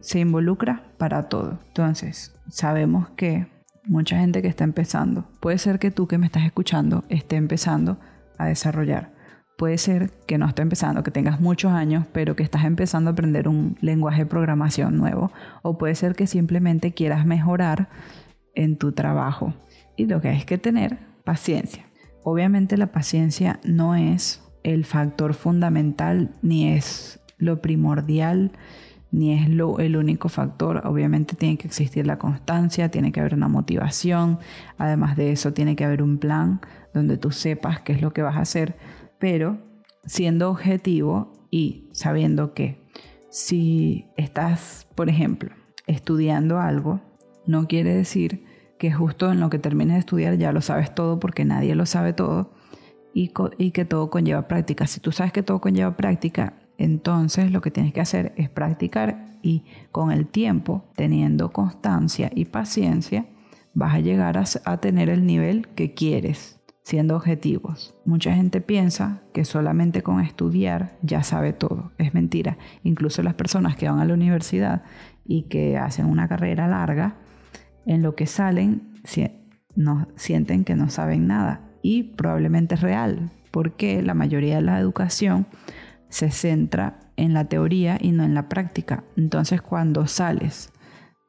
se 0.00 0.20
involucra 0.20 0.82
para 0.98 1.28
todo. 1.28 1.58
Entonces, 1.68 2.34
sabemos 2.48 3.08
que 3.10 3.46
mucha 3.84 4.18
gente 4.18 4.42
que 4.42 4.48
está 4.48 4.64
empezando, 4.64 5.26
puede 5.40 5.58
ser 5.58 5.78
que 5.78 5.90
tú 5.90 6.06
que 6.06 6.18
me 6.18 6.26
estás 6.26 6.44
escuchando 6.44 7.04
esté 7.08 7.36
empezando 7.36 7.98
a 8.38 8.46
desarrollar. 8.46 9.12
Puede 9.60 9.76
ser 9.76 10.10
que 10.26 10.38
no 10.38 10.46
esté 10.46 10.62
empezando, 10.62 11.02
que 11.02 11.10
tengas 11.10 11.38
muchos 11.38 11.70
años, 11.70 12.06
pero 12.14 12.34
que 12.34 12.42
estás 12.42 12.64
empezando 12.64 13.10
a 13.10 13.12
aprender 13.12 13.46
un 13.46 13.76
lenguaje 13.82 14.22
de 14.22 14.26
programación 14.26 14.96
nuevo. 14.96 15.32
O 15.60 15.76
puede 15.76 15.94
ser 15.96 16.14
que 16.14 16.26
simplemente 16.26 16.94
quieras 16.94 17.26
mejorar 17.26 17.90
en 18.54 18.78
tu 18.78 18.92
trabajo. 18.92 19.52
Y 19.96 20.06
lo 20.06 20.22
que 20.22 20.28
hay 20.30 20.38
es 20.38 20.46
que 20.46 20.56
tener 20.56 20.96
paciencia. 21.24 21.84
Obviamente 22.24 22.78
la 22.78 22.86
paciencia 22.86 23.60
no 23.62 23.94
es 23.94 24.42
el 24.62 24.86
factor 24.86 25.34
fundamental 25.34 26.30
ni 26.40 26.70
es 26.70 27.20
lo 27.36 27.60
primordial 27.60 28.52
ni 29.12 29.34
es 29.34 29.46
lo, 29.46 29.78
el 29.78 29.98
único 29.98 30.30
factor. 30.30 30.86
Obviamente 30.86 31.36
tiene 31.36 31.58
que 31.58 31.66
existir 31.66 32.06
la 32.06 32.18
constancia, 32.18 32.90
tiene 32.90 33.12
que 33.12 33.20
haber 33.20 33.34
una 33.34 33.48
motivación, 33.48 34.38
además 34.78 35.18
de 35.18 35.32
eso 35.32 35.52
tiene 35.52 35.76
que 35.76 35.84
haber 35.84 36.02
un 36.02 36.16
plan 36.16 36.62
donde 36.94 37.18
tú 37.18 37.30
sepas 37.30 37.80
qué 37.80 37.92
es 37.92 38.00
lo 38.00 38.14
que 38.14 38.22
vas 38.22 38.36
a 38.36 38.40
hacer, 38.40 38.76
pero 39.20 39.58
siendo 40.04 40.50
objetivo 40.50 41.46
y 41.50 41.88
sabiendo 41.92 42.52
que 42.54 42.80
si 43.30 44.06
estás, 44.16 44.88
por 44.96 45.08
ejemplo, 45.08 45.50
estudiando 45.86 46.58
algo, 46.58 47.00
no 47.46 47.68
quiere 47.68 47.94
decir 47.94 48.44
que 48.78 48.90
justo 48.90 49.30
en 49.30 49.40
lo 49.40 49.50
que 49.50 49.58
termines 49.58 49.94
de 49.94 50.00
estudiar 50.00 50.38
ya 50.38 50.52
lo 50.52 50.62
sabes 50.62 50.94
todo 50.94 51.20
porque 51.20 51.44
nadie 51.44 51.74
lo 51.74 51.86
sabe 51.86 52.12
todo 52.12 52.50
y, 53.12 53.28
que 53.72 53.84
todo 53.84 54.10
conlleva 54.10 54.48
práctica. 54.48 54.86
Si 54.86 55.00
tú 55.00 55.12
sabes 55.12 55.32
que 55.32 55.42
todo 55.42 55.60
conlleva 55.60 55.96
práctica, 55.96 56.54
entonces 56.78 57.50
lo 57.50 57.60
que 57.60 57.70
tienes 57.70 57.92
que 57.92 58.00
hacer 58.00 58.32
es 58.36 58.48
practicar 58.48 59.26
y 59.42 59.64
con 59.90 60.12
el 60.12 60.26
tiempo, 60.26 60.84
teniendo 60.96 61.52
constancia 61.52 62.30
y 62.34 62.46
paciencia, 62.46 63.26
vas 63.74 63.94
a 63.94 64.00
llegar 64.00 64.42
a, 64.64 64.76
tener 64.78 65.08
el 65.08 65.26
nivel 65.26 65.68
que 65.68 65.94
quieres, 65.94 66.59
siendo 66.82 67.16
objetivos. 67.16 67.94
Mucha 68.04 68.34
gente 68.34 68.60
piensa 68.60 69.22
que 69.32 69.44
solamente 69.44 70.02
con 70.02 70.20
estudiar 70.20 70.98
ya 71.02 71.22
sabe 71.22 71.52
todo. 71.52 71.92
Es 71.98 72.14
mentira. 72.14 72.58
Incluso 72.82 73.22
las 73.22 73.34
personas 73.34 73.76
que 73.76 73.88
van 73.88 74.00
a 74.00 74.04
la 74.04 74.14
universidad 74.14 74.82
y 75.24 75.42
que 75.42 75.76
hacen 75.76 76.06
una 76.06 76.28
carrera 76.28 76.68
larga, 76.68 77.16
en 77.86 78.02
lo 78.02 78.14
que 78.14 78.26
salen 78.26 78.92
no, 79.76 80.08
sienten 80.16 80.64
que 80.64 80.74
no 80.74 80.90
saben 80.90 81.26
nada. 81.26 81.60
Y 81.82 82.02
probablemente 82.02 82.74
es 82.74 82.80
real, 82.80 83.30
porque 83.50 84.02
la 84.02 84.14
mayoría 84.14 84.56
de 84.56 84.62
la 84.62 84.78
educación 84.78 85.46
se 86.08 86.30
centra 86.30 86.98
en 87.16 87.34
la 87.34 87.44
teoría 87.44 87.98
y 88.00 88.12
no 88.12 88.24
en 88.24 88.34
la 88.34 88.48
práctica. 88.48 89.04
Entonces 89.16 89.62
cuando 89.62 90.06
sales 90.06 90.72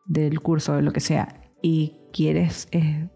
del 0.05 0.39
curso 0.41 0.75
de 0.75 0.81
lo 0.81 0.91
que 0.91 0.99
sea 0.99 1.51
y 1.61 1.97
quieres 2.11 2.67
eh, 2.71 3.07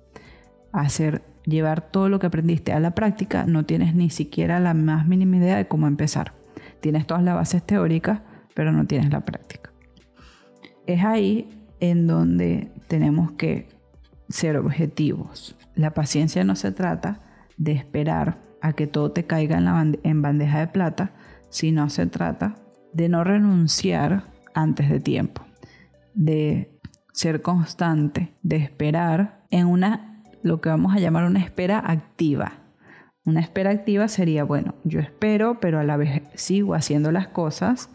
hacer 0.71 1.23
llevar 1.45 1.91
todo 1.91 2.09
lo 2.09 2.19
que 2.19 2.27
aprendiste 2.27 2.73
a 2.73 2.79
la 2.79 2.91
práctica, 2.91 3.45
no 3.45 3.65
tienes 3.65 3.95
ni 3.95 4.09
siquiera 4.09 4.59
la 4.59 4.73
más 4.73 5.07
mínima 5.07 5.37
idea 5.37 5.57
de 5.57 5.67
cómo 5.67 5.87
empezar. 5.87 6.33
Tienes 6.81 7.07
todas 7.07 7.23
las 7.23 7.35
bases 7.35 7.63
teóricas, 7.63 8.21
pero 8.53 8.71
no 8.71 8.85
tienes 8.85 9.11
la 9.11 9.21
práctica. 9.21 9.71
Es 10.85 11.03
ahí 11.03 11.49
en 11.79 12.07
donde 12.07 12.71
tenemos 12.87 13.31
que 13.33 13.69
ser 14.29 14.57
objetivos. 14.57 15.55
La 15.75 15.93
paciencia 15.93 16.43
no 16.43 16.55
se 16.55 16.71
trata 16.71 17.19
de 17.57 17.73
esperar 17.73 18.39
a 18.61 18.73
que 18.73 18.87
todo 18.87 19.11
te 19.11 19.25
caiga 19.25 19.57
en, 19.57 19.99
en 20.03 20.21
bandeja 20.21 20.59
de 20.59 20.67
plata, 20.67 21.11
si 21.49 21.71
no 21.71 21.89
se 21.89 22.07
trata 22.07 22.55
de 22.93 23.09
no 23.09 23.23
renunciar 23.23 24.23
antes 24.53 24.89
de 24.89 24.99
tiempo, 24.99 25.43
de 26.13 26.79
ser 27.11 27.41
constante, 27.41 28.33
de 28.41 28.57
esperar 28.57 29.45
en 29.51 29.67
una, 29.67 30.14
lo 30.45 30.61
que 30.61 30.69
vamos 30.69 30.93
a 30.93 30.99
llamar 30.99 31.25
una 31.25 31.39
espera 31.39 31.79
activa. 31.83 32.53
Una 33.25 33.39
espera 33.39 33.71
activa 33.71 34.07
sería, 34.07 34.43
bueno, 34.43 34.75
yo 34.83 34.99
espero, 34.99 35.59
pero 35.59 35.79
a 35.79 35.83
la 35.83 35.97
vez 35.97 36.21
sigo 36.35 36.75
haciendo 36.75 37.11
las 37.11 37.27
cosas 37.27 37.89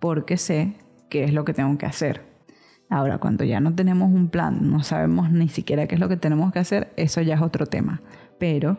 porque 0.00 0.38
sé 0.38 0.78
qué 1.10 1.24
es 1.24 1.34
lo 1.34 1.44
que 1.44 1.52
tengo 1.52 1.76
que 1.76 1.84
hacer. 1.84 2.22
Ahora, 2.88 3.18
cuando 3.18 3.44
ya 3.44 3.60
no 3.60 3.74
tenemos 3.74 4.10
un 4.10 4.30
plan, 4.30 4.70
no 4.70 4.82
sabemos 4.82 5.30
ni 5.30 5.50
siquiera 5.50 5.86
qué 5.86 5.96
es 5.96 6.00
lo 6.00 6.08
que 6.08 6.16
tenemos 6.16 6.50
que 6.52 6.58
hacer, 6.58 6.90
eso 6.96 7.20
ya 7.20 7.34
es 7.34 7.42
otro 7.42 7.66
tema. 7.66 8.00
Pero 8.38 8.78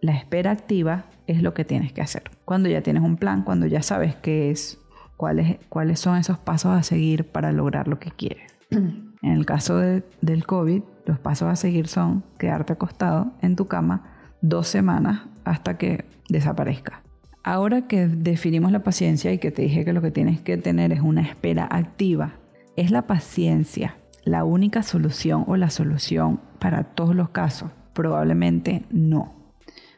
la 0.00 0.12
espera 0.12 0.50
activa 0.50 1.04
es 1.26 1.42
lo 1.42 1.52
que 1.52 1.66
tienes 1.66 1.92
que 1.92 2.00
hacer. 2.00 2.22
Cuando 2.46 2.70
ya 2.70 2.80
tienes 2.80 3.02
un 3.02 3.18
plan, 3.18 3.42
cuando 3.42 3.66
ya 3.66 3.82
sabes 3.82 4.16
qué 4.16 4.50
es, 4.50 4.80
cuáles, 5.18 5.58
cuáles 5.68 6.00
son 6.00 6.16
esos 6.16 6.38
pasos 6.38 6.72
a 6.72 6.82
seguir 6.82 7.30
para 7.30 7.52
lograr 7.52 7.86
lo 7.86 7.98
que 7.98 8.10
quieres. 8.10 8.56
En 9.26 9.32
el 9.32 9.44
caso 9.44 9.78
del 9.78 10.46
COVID, 10.46 10.82
los 11.04 11.18
pasos 11.18 11.48
a 11.48 11.56
seguir 11.56 11.88
son 11.88 12.22
quedarte 12.38 12.74
acostado 12.74 13.32
en 13.42 13.56
tu 13.56 13.66
cama 13.66 14.04
dos 14.40 14.68
semanas 14.68 15.22
hasta 15.44 15.78
que 15.78 16.04
desaparezca. 16.28 17.02
Ahora 17.42 17.88
que 17.88 18.06
definimos 18.06 18.70
la 18.70 18.84
paciencia 18.84 19.32
y 19.32 19.38
que 19.38 19.50
te 19.50 19.62
dije 19.62 19.84
que 19.84 19.92
lo 19.92 20.00
que 20.00 20.12
tienes 20.12 20.40
que 20.42 20.56
tener 20.58 20.92
es 20.92 21.00
una 21.00 21.22
espera 21.22 21.66
activa, 21.68 22.34
¿es 22.76 22.92
la 22.92 23.08
paciencia 23.08 23.96
la 24.22 24.44
única 24.44 24.84
solución 24.84 25.42
o 25.48 25.56
la 25.56 25.70
solución 25.70 26.38
para 26.60 26.84
todos 26.84 27.16
los 27.16 27.30
casos? 27.30 27.72
Probablemente 27.94 28.84
no. 28.92 29.34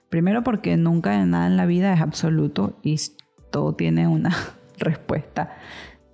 Primero 0.09 0.43
porque 0.43 0.79
nunca 0.79 1.23
nada 1.27 1.49
en 1.49 1.59
la 1.59 1.67
vida 1.67 1.93
es 1.93 2.01
absoluto 2.01 2.79
y 2.83 2.97
todo 3.51 3.75
tiene 3.75 4.09
una 4.09 4.35
respuesta. 4.79 5.59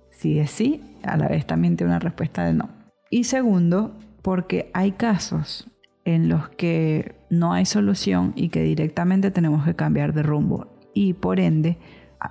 Si 0.09 0.37
es 0.37 0.51
sí, 0.51 0.81
a 1.03 1.15
la 1.15 1.29
vez 1.29 1.45
también 1.45 1.77
tiene 1.77 1.93
una 1.93 1.99
respuesta 1.99 2.43
de 2.43 2.55
no. 2.55 2.74
Y 3.09 3.25
segundo, 3.25 3.95
porque 4.21 4.71
hay 4.73 4.91
casos 4.93 5.69
en 6.03 6.29
los 6.29 6.49
que 6.49 7.15
no 7.29 7.53
hay 7.53 7.65
solución 7.65 8.33
y 8.35 8.49
que 8.49 8.61
directamente 8.61 9.31
tenemos 9.31 9.65
que 9.65 9.75
cambiar 9.75 10.13
de 10.13 10.23
rumbo 10.23 10.67
y 10.93 11.13
por 11.13 11.39
ende 11.39 11.77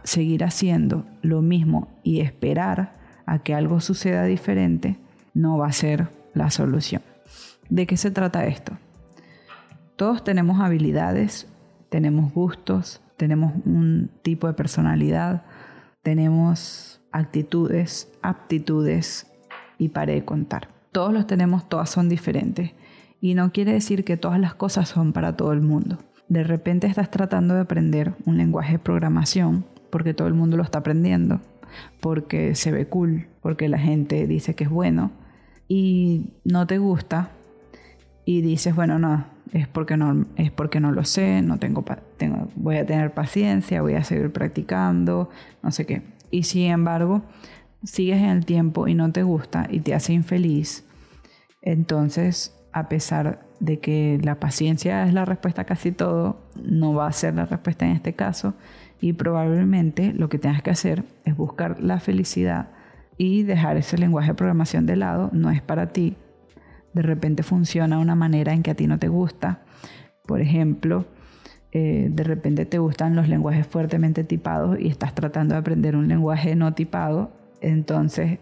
seguir 0.05 0.45
haciendo 0.45 1.05
lo 1.23 1.43
mismo 1.43 1.89
y 2.03 2.21
esperar 2.21 2.93
a 3.27 3.41
que 3.41 3.55
algo 3.55 3.81
suceda 3.81 4.25
diferente 4.25 4.99
no 5.35 5.59
va 5.59 5.69
a 5.69 5.73
ser 5.73 6.09
la 6.35 6.51
solución. 6.51 7.03
¿De 7.69 7.87
qué 7.87 7.97
se 7.97 8.11
trata 8.11 8.47
esto? 8.47 8.77
Todos 9.97 10.25
tenemos 10.25 10.61
habilidades 10.61 11.49
tenemos 11.95 12.35
gustos, 12.35 13.01
tenemos 13.17 13.53
un 13.65 14.11
tipo 14.23 14.49
de 14.49 14.55
personalidad, 14.55 15.45
tenemos 16.03 17.01
actitudes, 17.13 18.11
aptitudes 18.21 19.29
y 19.79 19.89
para 19.89 20.13
de 20.13 20.25
contar. 20.25 20.69
Todos 20.93 21.13
los 21.13 21.27
tenemos, 21.27 21.69
todas 21.69 21.91
son 21.91 22.09
diferentes. 22.09 22.73
Y 23.21 23.35
no 23.35 23.53
quiere 23.53 23.73
decir 23.73 24.05
que 24.05 24.17
todas 24.17 24.39
las 24.39 24.55
cosas 24.55 24.89
son 24.89 25.13
para 25.13 25.37
todo 25.37 25.53
el 25.53 25.61
mundo. 25.61 25.99
De 26.29 26.45
repente 26.45 26.87
estás 26.87 27.11
tratando 27.11 27.55
de 27.55 27.61
aprender 27.61 28.15
un 28.27 28.37
lenguaje 28.37 28.73
de 28.73 28.79
programación 28.79 29.65
porque 29.95 30.13
todo 30.13 30.27
el 30.27 30.35
mundo 30.35 30.57
lo 30.57 30.65
está 30.65 30.79
aprendiendo, 30.79 31.41
porque 32.01 32.57
se 32.57 32.73
ve 32.73 32.87
cool, 32.89 33.29
porque 33.41 33.69
la 33.69 33.79
gente 33.79 34.27
dice 34.27 34.57
que 34.57 34.65
es 34.65 34.71
bueno 34.71 35.13
y 35.69 36.33
no 36.45 36.67
te 36.67 36.79
gusta 36.79 37.31
y 38.25 38.41
dices, 38.41 38.75
bueno, 38.75 38.99
no, 38.99 39.25
es 39.53 39.69
porque 39.69 39.97
no, 39.97 40.27
es 40.35 40.51
porque 40.51 40.81
no 40.81 40.91
lo 40.91 41.05
sé, 41.05 41.43
no 41.43 41.59
tengo, 41.59 41.85
tengo, 42.17 42.49
voy 42.57 42.79
a 42.79 42.85
tener 42.85 43.15
paciencia, 43.15 43.83
voy 43.83 43.95
a 43.95 44.03
seguir 44.03 44.33
practicando, 44.33 45.31
no 45.63 45.71
sé 45.71 45.87
qué. 45.87 46.03
Y 46.33 46.43
sin 46.43 46.73
embargo, 46.73 47.23
sigues 47.85 48.19
en 48.19 48.31
el 48.31 48.45
tiempo 48.45 48.89
y 48.89 48.95
no 48.95 49.13
te 49.13 49.23
gusta 49.23 49.67
y 49.71 49.81
te 49.81 49.95
hace 49.95 50.13
infeliz, 50.13 50.85
entonces, 51.65 52.55
a 52.73 52.91
pesar 52.91 53.47
de 53.59 53.81
que 53.81 54.21
la 54.23 54.39
paciencia 54.39 55.07
es 55.07 55.15
la 55.15 55.25
respuesta 55.25 55.63
a 55.63 55.65
casi 55.65 55.93
todo, 55.93 56.37
no 56.63 56.93
va 56.93 57.07
a 57.07 57.13
ser 57.13 57.35
la 57.35 57.47
respuesta 57.47 57.87
en 57.87 57.93
este 57.93 58.13
caso 58.13 58.55
y 59.01 59.15
probablemente 59.15 60.13
lo 60.13 60.29
que 60.29 60.39
tengas 60.39 60.63
que 60.63 60.71
hacer 60.71 61.05
es 61.25 61.35
buscar 61.35 61.81
la 61.81 62.01
felicidad 62.01 62.69
y 63.17 63.45
dejar 63.45 63.79
ese 63.79 63.97
lenguaje 63.97 64.29
de 64.29 64.35
programación 64.35 64.85
de 64.85 64.97
lado, 64.97 65.31
no 65.33 65.51
es 65.51 65.63
para 65.63 65.93
ti, 65.93 66.17
de 66.93 67.03
repente 67.03 67.43
funciona 67.43 67.99
una 67.99 68.15
manera 68.15 68.53
en 68.53 68.63
que 68.63 68.71
a 68.71 68.75
ti 68.75 68.87
no 68.87 68.99
te 68.99 69.09
gusta. 69.09 69.63
Por 70.27 70.41
ejemplo, 70.41 71.07
eh, 71.73 72.09
de 72.11 72.25
repente 72.25 72.67
te 72.67 72.79
gustan 72.79 73.17
los 73.17 73.29
lenguajes 73.29 73.67
fuertemente 73.67 74.23
tipados 74.23 74.79
y 74.79 74.89
estás 74.89 75.15
tratando 75.15 75.55
de 75.55 75.61
aprender 75.61 75.97
un 75.97 76.09
lenguaje 76.09 76.55
no 76.57 76.75
tipado, 76.75 77.33
entonces 77.69 78.39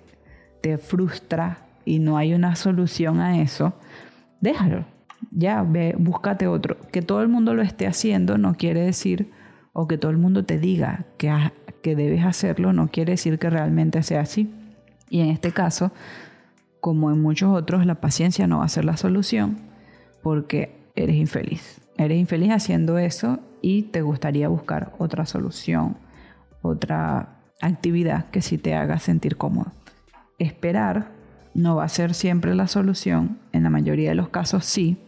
te 0.60 0.78
frustra 0.78 1.66
y 1.84 1.98
no 1.98 2.16
hay 2.16 2.34
una 2.34 2.54
solución 2.56 3.20
a 3.20 3.40
eso, 3.40 3.74
déjalo. 4.40 4.84
Ya, 5.30 5.62
ve, 5.62 5.94
búscate 5.98 6.46
otro. 6.46 6.76
Que 6.90 7.02
todo 7.02 7.22
el 7.22 7.28
mundo 7.28 7.54
lo 7.54 7.62
esté 7.62 7.86
haciendo 7.86 8.38
no 8.38 8.54
quiere 8.54 8.80
decir, 8.80 9.30
o 9.72 9.86
que 9.86 9.98
todo 9.98 10.10
el 10.10 10.18
mundo 10.18 10.44
te 10.44 10.58
diga 10.58 11.06
que, 11.16 11.32
que 11.82 11.96
debes 11.96 12.24
hacerlo, 12.24 12.72
no 12.72 12.88
quiere 12.88 13.12
decir 13.12 13.38
que 13.38 13.50
realmente 13.50 14.02
sea 14.02 14.20
así. 14.20 14.52
Y 15.08 15.20
en 15.20 15.28
este 15.28 15.52
caso, 15.52 15.92
como 16.80 17.10
en 17.10 17.20
muchos 17.20 17.54
otros, 17.54 17.86
la 17.86 17.96
paciencia 17.96 18.46
no 18.46 18.58
va 18.58 18.64
a 18.64 18.68
ser 18.68 18.84
la 18.84 18.96
solución 18.96 19.58
porque 20.22 20.90
eres 20.94 21.16
infeliz. 21.16 21.80
Eres 21.96 22.18
infeliz 22.18 22.50
haciendo 22.50 22.98
eso 22.98 23.38
y 23.60 23.82
te 23.84 24.02
gustaría 24.02 24.48
buscar 24.48 24.92
otra 24.98 25.26
solución, 25.26 25.96
otra 26.62 27.41
actividad 27.62 28.26
que 28.30 28.42
sí 28.42 28.58
te 28.58 28.74
haga 28.74 28.98
sentir 28.98 29.36
cómodo. 29.36 29.72
Esperar 30.38 31.12
no 31.54 31.76
va 31.76 31.84
a 31.84 31.88
ser 31.88 32.14
siempre 32.14 32.54
la 32.54 32.66
solución, 32.66 33.38
en 33.52 33.62
la 33.62 33.70
mayoría 33.70 34.10
de 34.10 34.14
los 34.14 34.28
casos 34.28 34.64
sí, 34.64 34.98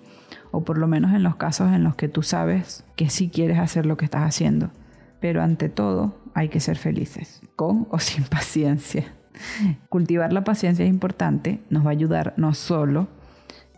o 0.51 0.65
por 0.65 0.79
lo 0.79 0.87
menos 0.87 1.13
en 1.13 1.23
los 1.23 1.37
casos 1.37 1.73
en 1.73 1.85
los 1.85 1.97
que 1.97 2.09
tú 2.09 2.23
sabes 2.23 2.85
que 2.97 3.11
sí 3.11 3.29
quieres 3.29 3.59
hacer 3.59 3.87
lo 3.87 3.97
que 3.97 4.05
estás 4.05 4.23
haciendo. 4.23 4.71
Pero 5.21 5.43
ante 5.43 5.69
todo 5.69 6.17
hay 6.35 6.49
que 6.49 6.61
ser 6.61 6.77
felices, 6.77 7.43
con 7.57 7.87
o 7.91 7.99
sin 7.99 8.25
paciencia. 8.25 9.05
Cultivar 9.89 10.33
la 10.33 10.45
paciencia 10.45 10.85
es 10.85 10.91
importante, 10.91 11.61
nos 11.71 11.85
va 11.85 11.89
a 11.89 11.93
ayudar 11.93 12.35
no 12.37 12.55
solo 12.55 13.09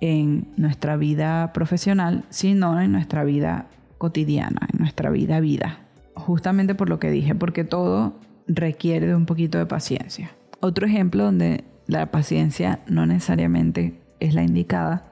en 0.01 0.49
nuestra 0.57 0.97
vida 0.97 1.53
profesional, 1.55 2.25
sino 2.29 2.81
en 2.81 2.93
nuestra 2.93 3.25
vida 3.25 3.67
cotidiana, 3.97 4.69
en 4.73 4.81
nuestra 4.81 5.09
vida 5.11 5.41
vida. 5.41 5.79
Justamente 6.15 6.75
por 6.75 6.91
lo 6.91 6.99
que 6.99 7.11
dije, 7.11 7.35
porque 7.35 7.65
todo 7.65 8.15
requiere 8.47 9.07
de 9.07 9.15
un 9.15 9.27
poquito 9.27 9.59
de 9.59 9.67
paciencia. 9.67 10.31
Otro 10.61 10.87
ejemplo 10.87 11.25
donde 11.25 11.65
la 11.87 12.11
paciencia 12.11 12.81
no 12.87 13.07
necesariamente 13.07 14.01
es 14.21 14.35
la 14.35 14.43
indicada 14.43 15.05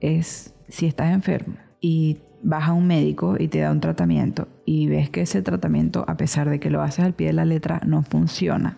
es 0.00 0.54
si 0.68 0.86
estás 0.86 1.12
enfermo 1.12 1.56
y 1.80 2.18
vas 2.42 2.68
a 2.68 2.72
un 2.72 2.86
médico 2.86 3.36
y 3.38 3.48
te 3.48 3.60
da 3.60 3.72
un 3.72 3.80
tratamiento 3.80 4.48
y 4.64 4.86
ves 4.86 5.10
que 5.10 5.22
ese 5.22 5.42
tratamiento, 5.42 6.04
a 6.06 6.16
pesar 6.16 6.48
de 6.48 6.60
que 6.60 6.70
lo 6.70 6.82
haces 6.82 7.04
al 7.04 7.14
pie 7.14 7.28
de 7.28 7.32
la 7.32 7.44
letra, 7.44 7.80
no 7.84 8.02
funciona 8.02 8.76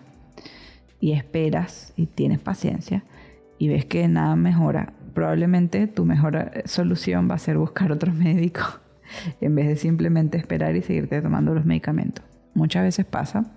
y 0.99 1.11
esperas 1.11 1.93
y 1.95 2.05
tienes 2.07 2.39
paciencia 2.39 3.03
y 3.57 3.67
ves 3.67 3.85
que 3.85 4.07
nada 4.07 4.35
mejora, 4.35 4.93
probablemente 5.13 5.87
tu 5.87 6.05
mejor 6.05 6.35
eh, 6.35 6.63
solución 6.65 7.29
va 7.29 7.35
a 7.35 7.39
ser 7.39 7.57
buscar 7.57 7.91
otro 7.91 8.13
médico 8.13 8.61
en 9.41 9.55
vez 9.55 9.67
de 9.67 9.75
simplemente 9.75 10.37
esperar 10.37 10.75
y 10.75 10.81
seguirte 10.81 11.21
tomando 11.21 11.53
los 11.53 11.65
medicamentos. 11.65 12.23
Muchas 12.53 12.83
veces 12.83 13.05
pasa 13.05 13.51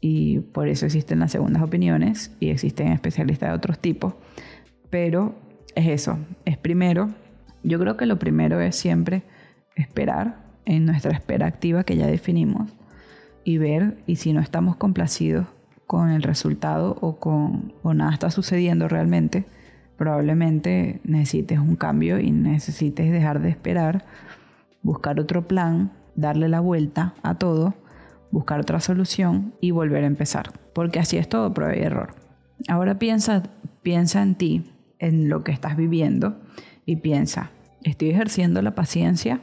y 0.00 0.40
por 0.40 0.68
eso 0.68 0.86
existen 0.86 1.20
las 1.20 1.32
segundas 1.32 1.62
opiniones 1.62 2.34
y 2.40 2.50
existen 2.50 2.88
especialistas 2.88 3.50
de 3.50 3.54
otros 3.54 3.78
tipos, 3.78 4.14
pero 4.90 5.34
es 5.74 5.88
eso, 5.88 6.18
es 6.44 6.56
primero, 6.56 7.10
yo 7.62 7.78
creo 7.78 7.96
que 7.96 8.06
lo 8.06 8.18
primero 8.18 8.60
es 8.60 8.76
siempre 8.76 9.22
esperar 9.74 10.46
en 10.64 10.86
nuestra 10.86 11.12
espera 11.12 11.46
activa 11.46 11.84
que 11.84 11.96
ya 11.96 12.06
definimos 12.06 12.70
y 13.44 13.58
ver 13.58 13.98
y 14.06 14.16
si 14.16 14.32
no 14.32 14.40
estamos 14.40 14.76
complacidos 14.76 15.46
con 15.86 16.10
el 16.10 16.22
resultado 16.22 16.98
o 17.00 17.18
con 17.18 17.72
o 17.82 17.94
nada 17.94 18.12
está 18.12 18.30
sucediendo 18.30 18.88
realmente, 18.88 19.46
probablemente 19.96 21.00
necesites 21.04 21.58
un 21.58 21.76
cambio 21.76 22.20
y 22.20 22.30
necesites 22.30 23.10
dejar 23.10 23.40
de 23.40 23.48
esperar, 23.48 24.04
buscar 24.82 25.18
otro 25.18 25.48
plan, 25.48 25.90
darle 26.14 26.48
la 26.48 26.60
vuelta 26.60 27.14
a 27.22 27.36
todo, 27.36 27.74
buscar 28.30 28.60
otra 28.60 28.80
solución 28.80 29.54
y 29.60 29.70
volver 29.70 30.04
a 30.04 30.08
empezar. 30.08 30.52
Porque 30.72 30.98
así 30.98 31.16
es 31.16 31.28
todo 31.28 31.52
prueba 31.54 31.76
y 31.76 31.80
error. 31.80 32.14
Ahora 32.68 32.98
piensa, 32.98 33.42
piensa 33.82 34.22
en 34.22 34.34
ti, 34.34 34.72
en 34.98 35.28
lo 35.28 35.44
que 35.44 35.52
estás 35.52 35.76
viviendo 35.76 36.40
y 36.84 36.96
piensa, 36.96 37.50
¿estoy 37.84 38.10
ejerciendo 38.10 38.62
la 38.62 38.74
paciencia 38.74 39.40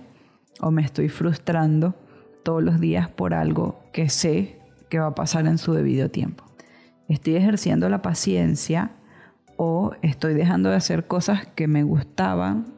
o 0.59 0.71
me 0.71 0.81
estoy 0.81 1.09
frustrando 1.09 1.95
todos 2.43 2.61
los 2.61 2.79
días 2.79 3.09
por 3.09 3.33
algo 3.33 3.79
que 3.93 4.09
sé 4.09 4.59
que 4.89 4.99
va 4.99 5.07
a 5.07 5.15
pasar 5.15 5.47
en 5.47 5.57
su 5.57 5.73
debido 5.73 6.09
tiempo? 6.09 6.43
¿Estoy 7.07 7.35
ejerciendo 7.35 7.87
la 7.87 8.01
paciencia 8.01 8.91
o 9.57 9.93
estoy 10.01 10.33
dejando 10.33 10.69
de 10.69 10.75
hacer 10.75 11.07
cosas 11.07 11.47
que 11.47 11.67
me 11.67 11.83
gustaban, 11.83 12.73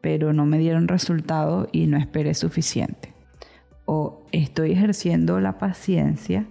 pero 0.00 0.32
no 0.32 0.46
me 0.46 0.58
dieron 0.58 0.88
resultado 0.88 1.68
y 1.72 1.86
no 1.86 1.98
esperé 1.98 2.34
suficiente. 2.34 3.14
O 3.84 4.19
estoy 4.32 4.72
ejerciendo 4.72 5.40
la 5.40 5.58
paciencia 5.58 6.46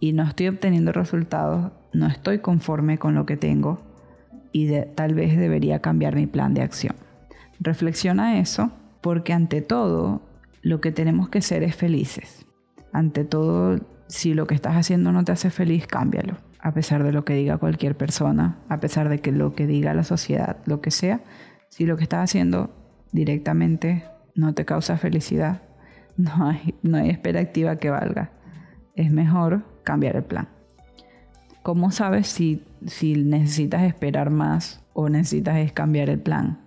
y 0.00 0.12
no 0.12 0.22
estoy 0.24 0.48
obteniendo 0.48 0.92
resultados, 0.92 1.72
no 1.92 2.06
estoy 2.06 2.38
conforme 2.40 2.98
con 2.98 3.14
lo 3.14 3.26
que 3.26 3.36
tengo 3.36 3.80
y 4.52 4.70
tal 4.94 5.14
vez 5.14 5.36
debería 5.36 5.80
cambiar 5.80 6.14
mi 6.14 6.26
plan 6.26 6.54
de 6.54 6.62
acción. 6.62 6.94
Reflexiona 7.60 8.38
eso 8.38 8.70
porque 9.00 9.32
ante 9.32 9.62
todo 9.62 10.22
lo 10.62 10.80
que 10.80 10.92
tenemos 10.92 11.28
que 11.28 11.40
ser 11.40 11.62
es 11.62 11.76
felices. 11.76 12.46
Ante 12.92 13.24
todo, 13.24 13.80
si 14.08 14.34
lo 14.34 14.46
que 14.46 14.54
estás 14.54 14.74
haciendo 14.74 15.12
no 15.12 15.24
te 15.24 15.32
hace 15.32 15.50
feliz, 15.50 15.86
cámbialo 15.86 16.36
a 16.66 16.72
pesar 16.72 17.04
de 17.04 17.12
lo 17.12 17.24
que 17.24 17.34
diga 17.34 17.58
cualquier 17.58 17.96
persona, 17.96 18.58
a 18.68 18.80
pesar 18.80 19.08
de 19.08 19.20
que 19.20 19.30
lo 19.30 19.54
que 19.54 19.68
diga 19.68 19.94
la 19.94 20.02
sociedad, 20.02 20.56
lo 20.66 20.80
que 20.80 20.90
sea, 20.90 21.20
si 21.68 21.86
lo 21.86 21.96
que 21.96 22.02
estás 22.02 22.28
haciendo 22.28 22.74
directamente 23.12 24.02
no 24.34 24.52
te 24.52 24.64
causa 24.64 24.96
felicidad, 24.96 25.62
no 26.82 26.96
hay, 26.96 27.10
espera 27.10 27.40
activa 27.40 27.76
que 27.76 27.90
valga. 27.90 28.30
Es 28.94 29.10
mejor 29.10 29.62
cambiar 29.84 30.16
el 30.16 30.24
plan. 30.24 30.48
¿Cómo 31.62 31.90
sabes 31.90 32.28
si, 32.28 32.62
si 32.86 33.14
necesitas 33.14 33.82
esperar 33.82 34.30
más 34.30 34.84
o 34.94 35.08
necesitas 35.08 35.72
cambiar 35.72 36.08
el 36.08 36.20
plan? 36.20 36.60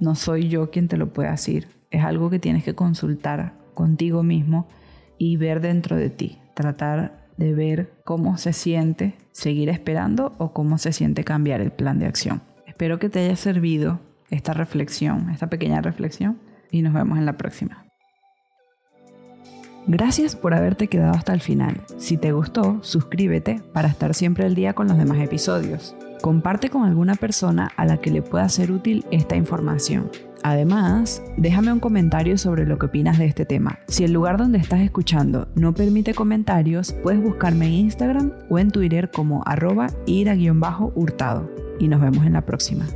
No 0.00 0.14
soy 0.14 0.48
yo 0.48 0.70
quien 0.70 0.88
te 0.88 0.96
lo 0.96 1.12
puede 1.12 1.30
decir. 1.30 1.68
Es 1.90 2.02
algo 2.02 2.30
que 2.30 2.38
tienes 2.38 2.64
que 2.64 2.74
consultar 2.74 3.54
contigo 3.74 4.22
mismo 4.22 4.66
y 5.18 5.36
ver 5.36 5.60
dentro 5.60 5.96
de 5.96 6.10
ti. 6.10 6.38
Tratar 6.54 7.28
de 7.36 7.54
ver 7.54 7.92
cómo 8.04 8.38
se 8.38 8.52
siente 8.52 9.14
seguir 9.30 9.68
esperando 9.68 10.34
o 10.38 10.52
cómo 10.52 10.78
se 10.78 10.92
siente 10.92 11.24
cambiar 11.24 11.60
el 11.60 11.70
plan 11.70 11.98
de 11.98 12.06
acción. 12.06 12.42
Espero 12.66 12.98
que 12.98 13.08
te 13.08 13.20
haya 13.20 13.36
servido 13.36 14.00
esta 14.30 14.54
reflexión, 14.54 15.30
esta 15.30 15.48
pequeña 15.48 15.82
reflexión 15.82 16.38
y 16.70 16.82
nos 16.82 16.94
vemos 16.94 17.18
en 17.18 17.26
la 17.26 17.36
próxima. 17.36 17.91
Gracias 19.86 20.36
por 20.36 20.54
haberte 20.54 20.86
quedado 20.86 21.12
hasta 21.12 21.34
el 21.34 21.40
final. 21.40 21.82
Si 21.96 22.16
te 22.16 22.32
gustó, 22.32 22.78
suscríbete 22.82 23.60
para 23.72 23.88
estar 23.88 24.14
siempre 24.14 24.44
al 24.44 24.54
día 24.54 24.74
con 24.74 24.86
los 24.86 24.96
demás 24.96 25.18
episodios. 25.18 25.96
Comparte 26.20 26.70
con 26.70 26.84
alguna 26.84 27.16
persona 27.16 27.72
a 27.76 27.84
la 27.84 27.96
que 27.96 28.12
le 28.12 28.22
pueda 28.22 28.48
ser 28.48 28.70
útil 28.70 29.04
esta 29.10 29.34
información. 29.34 30.08
Además, 30.44 31.22
déjame 31.36 31.72
un 31.72 31.80
comentario 31.80 32.38
sobre 32.38 32.64
lo 32.64 32.78
que 32.78 32.86
opinas 32.86 33.18
de 33.18 33.26
este 33.26 33.44
tema. 33.44 33.80
Si 33.88 34.04
el 34.04 34.12
lugar 34.12 34.38
donde 34.38 34.58
estás 34.58 34.80
escuchando 34.80 35.48
no 35.56 35.74
permite 35.74 36.14
comentarios, 36.14 36.92
puedes 37.02 37.20
buscarme 37.20 37.66
en 37.66 37.72
Instagram 37.72 38.32
o 38.50 38.58
en 38.58 38.70
Twitter 38.70 39.10
como 39.10 39.42
arroba 39.46 39.88
ira-hurtado. 40.06 41.50
Y 41.80 41.88
nos 41.88 42.00
vemos 42.00 42.24
en 42.24 42.34
la 42.34 42.46
próxima. 42.46 42.86